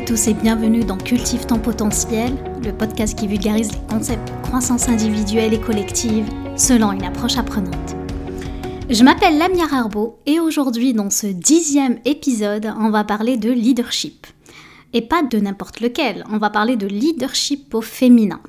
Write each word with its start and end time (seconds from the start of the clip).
tous 0.00 0.26
et 0.26 0.34
bienvenue 0.34 0.84
dans 0.84 0.96
Cultive 0.96 1.44
ton 1.44 1.58
potentiel, 1.58 2.32
le 2.64 2.72
podcast 2.72 3.16
qui 3.16 3.26
vulgarise 3.26 3.70
les 3.72 3.94
concepts 3.94 4.26
de 4.26 4.42
croissance 4.48 4.88
individuelle 4.88 5.52
et 5.52 5.60
collective 5.60 6.26
selon 6.56 6.92
une 6.92 7.04
approche 7.04 7.36
apprenante. 7.36 7.94
Je 8.88 9.04
m'appelle 9.04 9.36
Lamia 9.36 9.66
Arbo 9.70 10.18
et 10.24 10.40
aujourd'hui 10.40 10.94
dans 10.94 11.10
ce 11.10 11.26
dixième 11.26 11.98
épisode, 12.06 12.72
on 12.78 12.88
va 12.88 13.04
parler 13.04 13.36
de 13.36 13.50
leadership. 13.50 14.26
Et 14.94 15.02
pas 15.02 15.22
de 15.22 15.38
n'importe 15.38 15.80
lequel, 15.80 16.24
on 16.30 16.38
va 16.38 16.48
parler 16.48 16.76
de 16.76 16.86
leadership 16.86 17.74
au 17.74 17.82
féminin. 17.82 18.40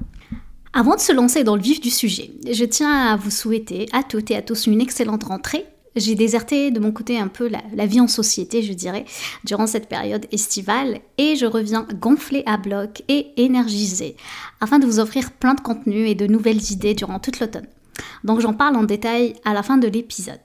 Avant 0.72 0.96
de 0.96 1.02
se 1.02 1.12
lancer 1.12 1.44
dans 1.44 1.58
le 1.58 1.62
vif 1.62 1.82
du 1.82 1.90
sujet, 1.90 2.32
je 2.50 2.64
tiens 2.64 2.90
à 2.90 3.18
vous 3.18 3.32
souhaiter 3.32 3.88
à 3.92 4.02
toutes 4.02 4.32
et 4.32 4.38
à 4.38 4.42
tous 4.42 4.66
une 4.66 4.82
excellente 4.82 5.26
rentrée 5.26 5.66
j'ai 5.96 6.16
déserté 6.16 6.72
de 6.72 6.80
mon 6.80 6.92
côté 6.92 7.20
un 7.20 7.28
peu 7.28 7.48
la, 7.48 7.86
vie 7.86 8.00
en 8.00 8.08
société, 8.08 8.64
je 8.64 8.74
dirais, 8.74 9.06
durant 9.44 9.68
cette 9.68 9.88
période 9.88 10.26
estivale 10.32 11.00
et 11.18 11.36
je 11.36 11.46
reviens 11.46 11.88
gonflée 12.00 12.44
à 12.46 12.58
bloc 12.58 13.04
et 13.08 13.28
énergisée 13.38 14.16
afin 14.60 14.80
de 14.80 14.86
vous 14.86 15.00
offrir 15.00 15.32
plein 15.32 15.54
de 15.54 15.62
contenu 15.62 16.08
et 16.08 16.16
de 16.16 16.28
nouvelles 16.28 16.72
idées 16.72 16.96
durant 16.96 17.20
toute 17.20 17.40
l'automne. 17.40 17.68
Donc 18.24 18.40
j'en 18.40 18.54
parle 18.54 18.76
en 18.76 18.84
détail 18.84 19.36
à 19.46 19.54
la 19.54 19.64
fin 19.64 19.78
de 19.78 19.88
l'épisode. 19.88 20.40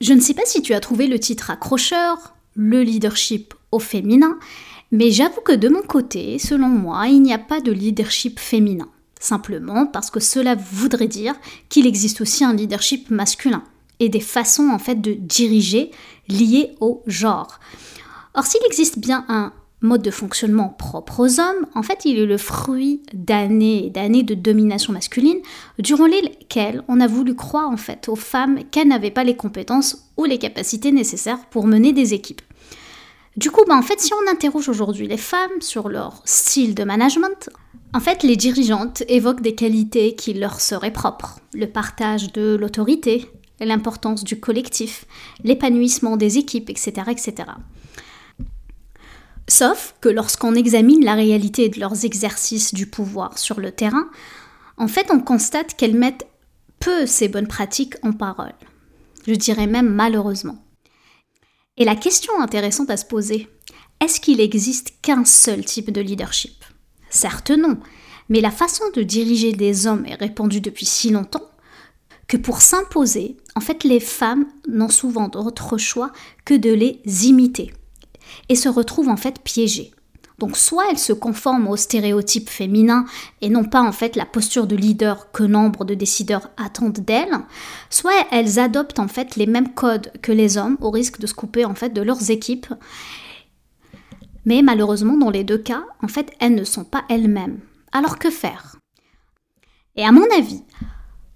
Je 0.00 0.12
ne 0.12 0.20
sais 0.20 0.34
pas 0.34 0.46
si 0.46 0.62
tu 0.62 0.72
as 0.72 0.80
trouvé 0.80 1.06
le 1.06 1.18
titre 1.18 1.50
accrocheur, 1.50 2.34
le 2.54 2.82
leadership 2.82 3.54
au 3.72 3.78
féminin, 3.78 4.38
mais 4.92 5.10
j'avoue 5.10 5.40
que 5.40 5.52
de 5.52 5.68
mon 5.68 5.82
côté, 5.82 6.38
selon 6.38 6.68
moi, 6.68 7.08
il 7.08 7.22
n'y 7.22 7.34
a 7.34 7.38
pas 7.38 7.60
de 7.60 7.70
leadership 7.70 8.38
féminin. 8.38 8.88
Simplement 9.20 9.86
parce 9.86 10.10
que 10.10 10.18
cela 10.18 10.54
voudrait 10.54 11.06
dire 11.06 11.34
qu'il 11.68 11.86
existe 11.86 12.22
aussi 12.22 12.44
un 12.44 12.54
leadership 12.54 13.10
masculin 13.10 13.62
et 14.00 14.08
des 14.08 14.20
façons 14.20 14.70
en 14.70 14.78
fait 14.78 15.00
de 15.00 15.12
diriger 15.12 15.90
liées 16.28 16.74
au 16.80 17.02
genre. 17.06 17.60
Or, 18.34 18.44
s'il 18.44 18.64
existe 18.66 18.98
bien 18.98 19.24
un 19.28 19.52
mode 19.82 20.02
de 20.02 20.10
fonctionnement 20.10 20.68
propre 20.68 21.20
aux 21.20 21.40
hommes, 21.40 21.66
en 21.74 21.82
fait, 21.82 22.04
il 22.04 22.18
est 22.18 22.26
le 22.26 22.36
fruit 22.36 23.02
d'années 23.14 23.86
et 23.86 23.90
d'années 23.90 24.22
de 24.22 24.34
domination 24.34 24.92
masculine, 24.92 25.38
durant 25.78 26.06
lesquelles 26.06 26.82
on 26.88 27.00
a 27.00 27.06
voulu 27.06 27.34
croire 27.34 27.70
en 27.70 27.76
fait 27.76 28.08
aux 28.08 28.16
femmes 28.16 28.60
qu'elles 28.70 28.88
n'avaient 28.88 29.10
pas 29.10 29.24
les 29.24 29.36
compétences 29.36 30.10
ou 30.16 30.24
les 30.24 30.38
capacités 30.38 30.92
nécessaires 30.92 31.46
pour 31.50 31.66
mener 31.66 31.92
des 31.92 32.14
équipes. 32.14 32.42
Du 33.36 33.50
coup, 33.50 33.62
bah, 33.66 33.76
en 33.76 33.82
fait, 33.82 34.00
si 34.00 34.12
on 34.12 34.30
interroge 34.30 34.68
aujourd'hui 34.68 35.06
les 35.06 35.16
femmes 35.16 35.60
sur 35.60 35.88
leur 35.88 36.20
style 36.24 36.74
de 36.74 36.84
management, 36.84 37.48
en 37.94 38.00
fait, 38.00 38.22
les 38.22 38.36
dirigeantes 38.36 39.02
évoquent 39.08 39.40
des 39.40 39.54
qualités 39.54 40.14
qui 40.14 40.34
leur 40.34 40.60
seraient 40.60 40.92
propres. 40.92 41.40
Le 41.54 41.66
partage 41.66 42.32
de 42.32 42.56
l'autorité, 42.56 43.30
l'importance 43.66 44.24
du 44.24 44.40
collectif, 44.40 45.04
l'épanouissement 45.44 46.16
des 46.16 46.38
équipes, 46.38 46.70
etc., 46.70 46.92
etc. 47.10 47.50
Sauf 49.48 49.94
que 50.00 50.08
lorsqu'on 50.08 50.54
examine 50.54 51.04
la 51.04 51.14
réalité 51.14 51.68
de 51.68 51.80
leurs 51.80 52.04
exercices 52.04 52.72
du 52.72 52.86
pouvoir 52.86 53.36
sur 53.38 53.60
le 53.60 53.72
terrain, 53.72 54.08
en 54.76 54.88
fait 54.88 55.10
on 55.10 55.20
constate 55.20 55.76
qu'elles 55.76 55.96
mettent 55.96 56.26
peu 56.78 57.06
ces 57.06 57.28
bonnes 57.28 57.48
pratiques 57.48 57.96
en 58.02 58.12
parole. 58.12 58.54
Je 59.26 59.34
dirais 59.34 59.66
même 59.66 59.88
malheureusement. 59.88 60.64
Et 61.76 61.84
la 61.84 61.96
question 61.96 62.40
intéressante 62.40 62.90
à 62.90 62.96
se 62.96 63.04
poser, 63.04 63.48
est-ce 64.00 64.20
qu'il 64.20 64.40
existe 64.40 64.94
qu'un 65.02 65.24
seul 65.24 65.64
type 65.64 65.90
de 65.90 66.00
leadership? 66.00 66.64
Certes 67.10 67.50
non, 67.50 67.78
mais 68.28 68.40
la 68.40 68.50
façon 68.50 68.84
de 68.94 69.02
diriger 69.02 69.52
des 69.52 69.86
hommes 69.86 70.06
est 70.06 70.14
répandue 70.14 70.60
depuis 70.60 70.86
si 70.86 71.10
longtemps 71.10 71.50
que 72.30 72.36
pour 72.36 72.60
s'imposer, 72.60 73.36
en 73.56 73.60
fait, 73.60 73.82
les 73.82 73.98
femmes 73.98 74.46
n'ont 74.68 74.88
souvent 74.88 75.26
d'autre 75.26 75.78
choix 75.78 76.12
que 76.44 76.54
de 76.54 76.70
les 76.70 77.02
imiter 77.26 77.74
et 78.48 78.54
se 78.54 78.68
retrouvent 78.68 79.08
en 79.08 79.16
fait 79.16 79.40
piégées. 79.42 79.90
Donc 80.38 80.56
soit 80.56 80.84
elles 80.88 80.98
se 81.00 81.12
conforment 81.12 81.66
aux 81.66 81.76
stéréotypes 81.76 82.48
féminins 82.48 83.04
et 83.40 83.50
non 83.50 83.64
pas 83.64 83.82
en 83.82 83.90
fait 83.90 84.14
la 84.14 84.26
posture 84.26 84.68
de 84.68 84.76
leader 84.76 85.32
que 85.32 85.42
nombre 85.42 85.84
de 85.84 85.94
décideurs 85.94 86.50
attendent 86.56 87.00
d'elles, 87.00 87.36
soit 87.90 88.12
elles 88.30 88.60
adoptent 88.60 89.00
en 89.00 89.08
fait 89.08 89.34
les 89.34 89.46
mêmes 89.46 89.74
codes 89.74 90.12
que 90.22 90.30
les 90.30 90.56
hommes 90.56 90.78
au 90.80 90.92
risque 90.92 91.18
de 91.18 91.26
se 91.26 91.34
couper 91.34 91.64
en 91.64 91.74
fait 91.74 91.90
de 91.90 92.00
leurs 92.00 92.30
équipes. 92.30 92.72
Mais 94.44 94.62
malheureusement 94.62 95.16
dans 95.16 95.30
les 95.30 95.42
deux 95.42 95.58
cas, 95.58 95.82
en 96.00 96.06
fait, 96.06 96.30
elles 96.38 96.54
ne 96.54 96.62
sont 96.62 96.84
pas 96.84 97.02
elles-mêmes. 97.08 97.58
Alors 97.90 98.20
que 98.20 98.30
faire? 98.30 98.76
Et 99.96 100.04
à 100.04 100.12
mon 100.12 100.26
avis, 100.38 100.62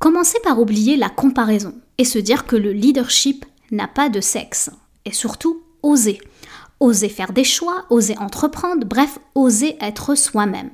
Commencez 0.04 0.38
par 0.44 0.60
oublier 0.60 0.98
la 0.98 1.08
comparaison 1.08 1.72
et 1.96 2.04
se 2.04 2.18
dire 2.18 2.44
que 2.44 2.56
le 2.56 2.72
leadership 2.72 3.46
n'a 3.70 3.88
pas 3.88 4.10
de 4.10 4.20
sexe. 4.20 4.68
Et 5.06 5.14
surtout, 5.14 5.62
oser. 5.82 6.20
Oser 6.78 7.08
faire 7.08 7.32
des 7.32 7.42
choix, 7.42 7.86
oser 7.88 8.14
entreprendre, 8.18 8.86
bref, 8.86 9.18
oser 9.34 9.78
être 9.80 10.14
soi-même. 10.14 10.68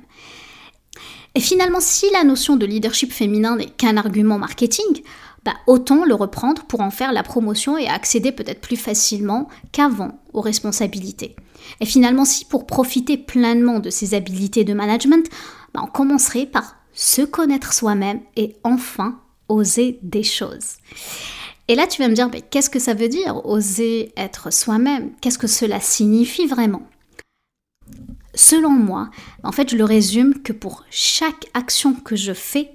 Et 1.33 1.39
finalement, 1.39 1.79
si 1.79 2.07
la 2.11 2.25
notion 2.25 2.57
de 2.57 2.65
leadership 2.65 3.13
féminin 3.13 3.55
n'est 3.55 3.69
qu'un 3.69 3.95
argument 3.95 4.37
marketing, 4.37 5.01
bah, 5.45 5.53
autant 5.65 6.03
le 6.03 6.13
reprendre 6.13 6.63
pour 6.63 6.81
en 6.81 6.91
faire 6.91 7.13
la 7.13 7.23
promotion 7.23 7.77
et 7.77 7.87
accéder 7.87 8.33
peut-être 8.33 8.59
plus 8.59 8.75
facilement 8.75 9.47
qu'avant 9.71 10.19
aux 10.33 10.41
responsabilités. 10.41 11.37
Et 11.79 11.85
finalement, 11.85 12.25
si 12.25 12.43
pour 12.43 12.67
profiter 12.67 13.15
pleinement 13.15 13.79
de 13.79 13.91
ces 13.91 14.13
habilités 14.13 14.65
de 14.65 14.73
management, 14.73 15.25
bah, 15.73 15.79
on 15.85 15.89
commencerait 15.89 16.47
par 16.47 16.75
se 16.91 17.21
connaître 17.21 17.71
soi-même 17.71 18.19
et 18.35 18.57
enfin 18.65 19.20
oser 19.51 19.99
des 20.01 20.23
choses. 20.23 20.77
Et 21.67 21.75
là, 21.75 21.87
tu 21.87 22.01
vas 22.01 22.09
me 22.09 22.15
dire, 22.15 22.29
mais 22.31 22.41
qu'est-ce 22.41 22.69
que 22.69 22.79
ça 22.79 22.93
veut 22.93 23.07
dire, 23.07 23.45
oser 23.45 24.11
être 24.17 24.51
soi-même? 24.51 25.11
Qu'est-ce 25.21 25.37
que 25.37 25.47
cela 25.47 25.79
signifie 25.79 26.47
vraiment? 26.47 26.87
Selon 28.33 28.71
moi, 28.71 29.09
en 29.43 29.51
fait, 29.51 29.69
je 29.69 29.77
le 29.77 29.83
résume 29.83 30.41
que 30.41 30.53
pour 30.53 30.85
chaque 30.89 31.45
action 31.53 31.93
que 31.93 32.15
je 32.15 32.33
fais, 32.33 32.71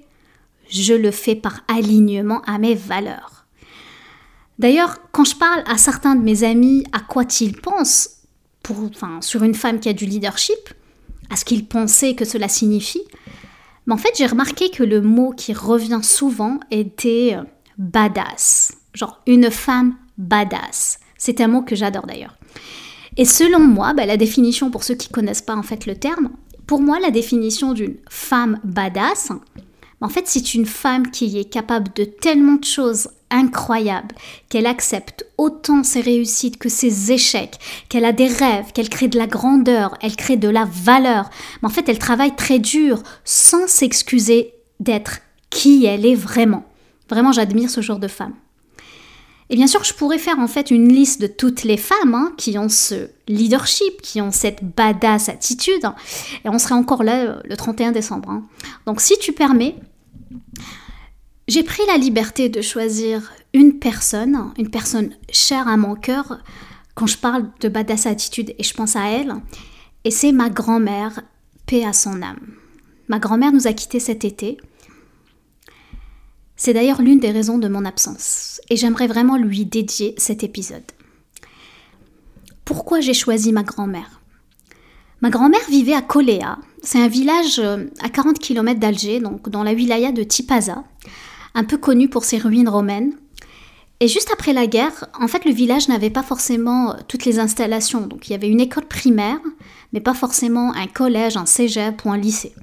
je 0.69 0.93
le 0.93 1.11
fais 1.11 1.35
par 1.35 1.61
alignement 1.67 2.41
à 2.41 2.57
mes 2.57 2.75
valeurs. 2.75 3.45
D'ailleurs, 4.59 4.97
quand 5.11 5.23
je 5.23 5.35
parle 5.35 5.63
à 5.67 5.77
certains 5.77 6.15
de 6.15 6.23
mes 6.23 6.43
amis 6.43 6.83
à 6.91 6.99
quoi 6.99 7.23
ils 7.39 7.59
pensent 7.59 8.09
pour, 8.63 8.77
enfin, 8.83 9.21
sur 9.21 9.43
une 9.43 9.55
femme 9.55 9.79
qui 9.79 9.89
a 9.89 9.93
du 9.93 10.05
leadership, 10.05 10.73
à 11.29 11.35
ce 11.35 11.45
qu'ils 11.45 11.67
pensaient 11.67 12.15
que 12.15 12.25
cela 12.25 12.47
signifie, 12.47 13.03
mais 13.87 13.93
en 13.93 13.97
fait, 13.97 14.11
j'ai 14.17 14.27
remarqué 14.27 14.69
que 14.69 14.83
le 14.83 15.01
mot 15.01 15.31
qui 15.31 15.53
revient 15.53 16.01
souvent 16.03 16.59
était 16.69 17.35
euh, 17.35 17.43
badass. 17.77 18.73
Genre 18.93 19.21
une 19.25 19.49
femme 19.49 19.95
badass. 20.17 20.99
C'est 21.17 21.41
un 21.41 21.47
mot 21.47 21.61
que 21.61 21.75
j'adore 21.75 22.05
d'ailleurs. 22.05 22.37
Et 23.15 23.25
selon 23.25 23.59
moi, 23.59 23.93
bah, 23.93 24.05
la 24.05 24.17
définition 24.17 24.69
pour 24.69 24.83
ceux 24.83 24.95
qui 24.95 25.09
connaissent 25.09 25.41
pas 25.41 25.55
en 25.55 25.63
fait 25.63 25.85
le 25.85 25.95
terme, 25.95 26.29
pour 26.67 26.81
moi, 26.81 26.99
la 26.99 27.11
définition 27.11 27.73
d'une 27.73 27.95
femme 28.09 28.59
badass, 28.63 29.31
en 30.01 30.09
fait, 30.09 30.27
c'est 30.27 30.53
une 30.53 30.65
femme 30.65 31.09
qui 31.09 31.39
est 31.39 31.49
capable 31.49 31.91
de 31.95 32.03
tellement 32.03 32.55
de 32.55 32.65
choses 32.65 33.07
incroyables, 33.29 34.15
qu'elle 34.49 34.65
accepte 34.65 35.25
autant 35.37 35.83
ses 35.83 36.01
réussites 36.01 36.57
que 36.57 36.69
ses 36.69 37.11
échecs, 37.11 37.59
qu'elle 37.89 38.05
a 38.05 38.13
des 38.13 38.27
rêves, 38.27 38.71
qu'elle 38.73 38.89
crée 38.89 39.07
de 39.07 39.17
la 39.17 39.27
grandeur, 39.27 39.97
elle 40.01 40.15
crée 40.15 40.37
de 40.37 40.49
la 40.49 40.65
valeur. 40.65 41.29
Mais 41.61 41.67
en 41.67 41.71
fait, 41.71 41.89
elle 41.89 41.99
travaille 41.99 42.35
très 42.35 42.59
dur 42.59 43.01
sans 43.23 43.67
s'excuser 43.67 44.53
d'être 44.79 45.19
qui 45.49 45.85
elle 45.85 46.05
est 46.05 46.15
vraiment. 46.15 46.65
Vraiment, 47.09 47.31
j'admire 47.31 47.69
ce 47.69 47.81
genre 47.81 47.99
de 47.99 48.07
femme. 48.07 48.33
Et 49.49 49.55
bien 49.55 49.67
sûr, 49.67 49.83
je 49.83 49.93
pourrais 49.93 50.17
faire 50.17 50.39
en 50.39 50.47
fait 50.47 50.71
une 50.71 50.91
liste 50.91 51.21
de 51.21 51.27
toutes 51.27 51.63
les 51.63 51.77
femmes 51.77 52.13
hein, 52.13 52.33
qui 52.37 52.57
ont 52.57 52.67
ce 52.67 53.09
leadership, 53.29 54.01
qui 54.01 54.19
ont 54.19 54.31
cette 54.31 54.63
badass 54.75 55.29
attitude. 55.29 55.85
et 56.43 56.49
on 56.49 56.59
serait 56.59 56.75
encore 56.75 57.03
là 57.03 57.21
euh, 57.21 57.39
le 57.45 57.55
31 57.55 57.93
décembre. 57.93 58.29
Hein. 58.29 58.43
Donc 58.85 58.99
si 58.99 59.17
tu 59.19 59.31
permets, 59.31 59.75
j'ai 61.47 61.63
pris 61.63 61.83
la 61.87 61.97
liberté 61.97 62.49
de 62.49 62.61
choisir 62.61 63.31
une 63.53 63.79
personne, 63.79 64.51
une 64.57 64.69
personne 64.69 65.15
chère 65.31 65.67
à 65.67 65.77
mon 65.77 65.95
cœur 65.95 66.39
quand 66.93 67.07
je 67.07 67.17
parle 67.17 67.49
de 67.61 67.69
badass 67.69 68.05
attitude 68.05 68.53
et 68.57 68.63
je 68.63 68.73
pense 68.73 68.95
à 68.95 69.07
elle. 69.07 69.33
Et 70.03 70.11
c'est 70.11 70.31
ma 70.31 70.49
grand-mère, 70.49 71.21
paix 71.65 71.85
à 71.85 71.93
son 71.93 72.21
âme. 72.21 72.53
Ma 73.07 73.19
grand-mère 73.19 73.53
nous 73.53 73.67
a 73.67 73.73
quittés 73.73 73.99
cet 73.99 74.25
été. 74.25 74.57
C'est 76.55 76.73
d'ailleurs 76.73 77.01
l'une 77.01 77.19
des 77.19 77.31
raisons 77.31 77.59
de 77.59 77.67
mon 77.67 77.85
absence 77.85 78.59
et 78.69 78.75
j'aimerais 78.75 79.07
vraiment 79.07 79.37
lui 79.37 79.65
dédier 79.65 80.15
cet 80.17 80.43
épisode. 80.43 80.83
Pourquoi 82.65 82.99
j'ai 82.99 83.13
choisi 83.13 83.53
ma 83.53 83.63
grand-mère? 83.63 84.21
Ma 85.21 85.29
grand-mère 85.29 85.67
vivait 85.69 85.93
à 85.93 86.01
Koléa, 86.01 86.59
c'est 86.83 86.99
un 86.99 87.07
village 87.07 87.59
euh, 87.59 87.85
à 88.01 88.09
40 88.09 88.37
km 88.39 88.79
d'Alger, 88.79 89.19
donc 89.19 89.49
dans 89.49 89.63
la 89.63 89.73
wilaya 89.73 90.11
de 90.11 90.23
Tipaza, 90.23 90.83
un 91.57 91.65
peu 91.65 91.77
connu 91.77 92.07
pour 92.07 92.23
ses 92.23 92.37
ruines 92.37 92.69
romaines. 92.69 93.13
Et 93.99 94.07
juste 94.07 94.29
après 94.31 94.53
la 94.53 94.67
guerre, 94.67 95.09
en 95.19 95.27
fait, 95.27 95.43
le 95.43 95.51
village 95.51 95.89
n'avait 95.89 96.09
pas 96.09 96.23
forcément 96.23 96.91
euh, 96.91 96.93
toutes 97.09 97.25
les 97.25 97.39
installations. 97.39 98.07
Donc 98.07 98.29
il 98.29 98.31
y 98.31 98.35
avait 98.35 98.47
une 98.47 98.61
école 98.61 98.85
primaire, 98.85 99.39
mais 99.91 99.99
pas 99.99 100.13
forcément 100.13 100.73
un 100.73 100.87
collège, 100.87 101.35
un 101.35 101.45
cégep 101.45 102.05
ou 102.05 102.11
un 102.11 102.17
lycée. 102.17 102.53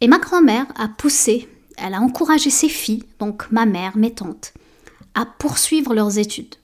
Et 0.00 0.06
ma 0.06 0.18
grand-mère 0.18 0.66
a 0.76 0.86
poussé 0.86 1.48
elle 1.78 1.94
a 1.94 2.00
encouragé 2.00 2.50
ses 2.50 2.68
filles, 2.68 3.04
donc 3.18 3.50
ma 3.50 3.66
mère, 3.66 3.96
mes 3.96 4.12
tantes, 4.12 4.52
à 5.14 5.26
poursuivre 5.26 5.94
leurs 5.94 6.18
études. 6.18 6.56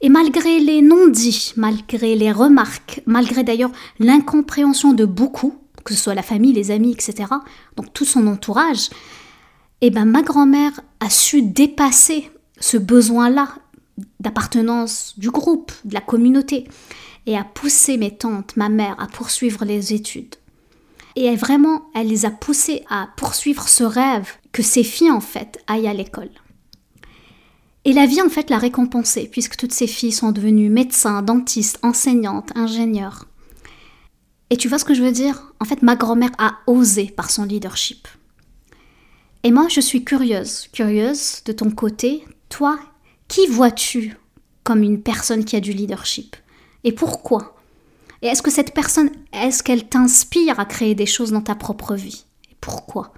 Et 0.00 0.08
malgré 0.08 0.60
les 0.60 0.80
non-dits, 0.80 1.54
malgré 1.56 2.14
les 2.14 2.30
remarques, 2.30 3.02
malgré 3.06 3.42
d'ailleurs 3.42 3.72
l'incompréhension 3.98 4.92
de 4.92 5.04
beaucoup, 5.04 5.54
que 5.84 5.94
ce 5.94 6.00
soit 6.00 6.14
la 6.14 6.22
famille, 6.22 6.52
les 6.52 6.70
amis, 6.70 6.92
etc., 6.92 7.32
donc 7.76 7.92
tout 7.92 8.04
son 8.04 8.26
entourage, 8.26 8.90
eh 9.80 9.90
ben 9.90 10.04
ma 10.04 10.22
grand-mère 10.22 10.80
a 11.00 11.10
su 11.10 11.42
dépasser 11.42 12.30
ce 12.60 12.76
besoin-là 12.76 13.48
d'appartenance 14.20 15.14
du 15.18 15.30
groupe, 15.30 15.72
de 15.84 15.94
la 15.94 16.00
communauté, 16.00 16.68
et 17.26 17.36
a 17.36 17.44
poussé 17.44 17.96
mes 17.96 18.16
tantes, 18.16 18.56
ma 18.56 18.68
mère, 18.68 18.98
à 18.98 19.06
poursuivre 19.06 19.64
les 19.64 19.92
études. 19.92 20.36
Et 21.16 21.24
elle, 21.24 21.36
vraiment, 21.36 21.82
elle 21.94 22.08
les 22.08 22.26
a 22.26 22.30
poussées 22.30 22.84
à 22.88 23.08
poursuivre 23.16 23.68
ce 23.68 23.84
rêve 23.84 24.30
que 24.52 24.62
ces 24.62 24.84
filles, 24.84 25.10
en 25.10 25.20
fait, 25.20 25.62
aillent 25.66 25.88
à 25.88 25.94
l'école. 25.94 26.30
Et 27.84 27.92
la 27.92 28.06
vie, 28.06 28.22
en 28.22 28.28
fait, 28.28 28.50
l'a 28.50 28.58
récompensée, 28.58 29.28
puisque 29.30 29.56
toutes 29.56 29.72
ces 29.72 29.86
filles 29.86 30.12
sont 30.12 30.32
devenues 30.32 30.70
médecins, 30.70 31.22
dentistes, 31.22 31.78
enseignantes, 31.82 32.50
ingénieurs. 32.54 33.26
Et 34.50 34.56
tu 34.56 34.68
vois 34.68 34.78
ce 34.78 34.84
que 34.84 34.94
je 34.94 35.02
veux 35.02 35.12
dire? 35.12 35.52
En 35.60 35.64
fait, 35.64 35.82
ma 35.82 35.96
grand-mère 35.96 36.32
a 36.38 36.58
osé 36.66 37.06
par 37.06 37.30
son 37.30 37.44
leadership. 37.44 38.08
Et 39.44 39.50
moi, 39.50 39.68
je 39.68 39.80
suis 39.80 40.04
curieuse, 40.04 40.68
curieuse 40.72 41.42
de 41.44 41.52
ton 41.52 41.70
côté. 41.70 42.24
Toi, 42.48 42.78
qui 43.28 43.46
vois-tu 43.46 44.16
comme 44.64 44.82
une 44.82 45.02
personne 45.02 45.44
qui 45.44 45.56
a 45.56 45.60
du 45.60 45.72
leadership 45.72 46.36
Et 46.84 46.92
pourquoi? 46.92 47.56
Et 48.22 48.26
est-ce 48.26 48.42
que 48.42 48.50
cette 48.50 48.74
personne, 48.74 49.10
est-ce 49.32 49.62
qu'elle 49.62 49.88
t'inspire 49.88 50.58
à 50.58 50.64
créer 50.64 50.94
des 50.94 51.06
choses 51.06 51.30
dans 51.30 51.40
ta 51.40 51.54
propre 51.54 51.94
vie 51.94 52.24
Et 52.50 52.56
pourquoi? 52.60 53.12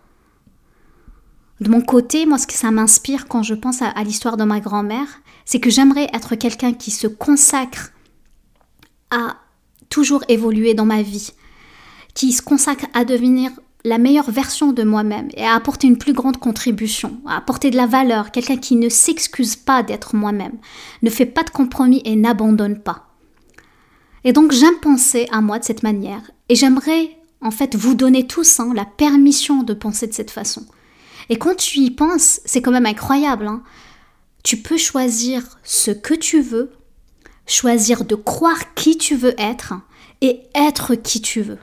De 1.61 1.71
mon 1.71 1.83
côté, 1.83 2.27
moi, 2.27 2.39
ce 2.39 2.47
que 2.47 2.55
ça 2.55 2.71
m'inspire 2.71 3.29
quand 3.29 3.43
je 3.43 3.55
pense 3.55 3.83
à, 3.83 3.93
l'histoire 4.03 4.37
de 4.37 4.45
ma 4.45 4.61
grand-mère, 4.61 5.09
c'est 5.45 5.61
que 5.61 5.71
j'aimerais 5.71 6.09
être 6.15 6.35
quelqu'un 6.35 6.73
qui 6.73 6.91
se 6.91 7.07
consacre 7.07 7.93
à 9.11 9.37
toujours 9.89 10.25
évoluer 10.29 10.75
dans 10.75 10.87
ma 10.87 11.03
vie, 11.03 11.33
qui 12.15 12.33
se 12.33 12.43
consacre 12.43 12.87
à 12.95 13.05
devenir 13.05 13.51
la 13.85 13.99
meilleure 13.99 14.31
version 14.31 14.73
de 14.73 14.83
moi-même 14.83 15.29
et 15.35 15.45
à 15.45 15.55
apporter 15.55 15.87
une 15.87 15.99
plus 15.99 16.13
grande 16.13 16.37
contribution, 16.37 17.21
à 17.27 17.37
apporter 17.37 17.71
de 17.71 17.77
la 17.77 17.87
valeur, 17.87 18.31
quelqu'un 18.31 18.57
qui 18.57 18.77
ne 18.77 18.89
s'excuse 18.89 19.57
pas 19.57 19.83
d'être 19.83 20.15
moi-même, 20.15 20.59
ne 21.03 21.11
fait 21.11 21.27
pas 21.27 21.43
de 21.43 21.51
compromis 21.51 22.03
et 22.05 22.17
n'abandonne 22.17 22.81
pas. 22.81 23.07
Et 24.25 24.33
donc 24.33 24.53
j'aime 24.53 24.79
penser 24.83 25.29
à 25.33 25.41
moi 25.41 25.59
de 25.59 25.65
cette 25.65 25.83
manière 25.83 26.31
et 26.49 26.55
j'aimerais 26.55 27.17
en 27.41 27.51
fait 27.51 27.75
vous 27.75 27.95
donner 27.95 28.27
tous 28.27 28.61
hein, 28.61 28.73
la 28.75 28.85
permission 28.85 29.63
de 29.63 29.73
penser 29.73 30.07
de 30.07 30.13
cette 30.13 30.31
façon. 30.31 30.67
Et 31.31 31.39
quand 31.39 31.57
tu 31.57 31.79
y 31.79 31.91
penses, 31.91 32.41
c'est 32.45 32.61
quand 32.61 32.73
même 32.73 32.87
incroyable. 32.87 33.47
Hein. 33.47 33.63
tu 34.43 34.59
peux 34.59 34.77
choisir 34.77 35.59
ce 35.63 35.91
que 35.91 36.15
tu 36.15 36.43
veux, 36.43 36.73
choisir 37.47 38.05
de 38.05 38.15
croire 38.15 38.75
qui 38.75 38.99
tu 38.99 39.17
veux 39.17 39.35
être 39.41 39.75
et 40.21 40.43
être 40.55 40.95
qui 40.97 41.23
tu 41.23 41.41
veux. 41.41 41.59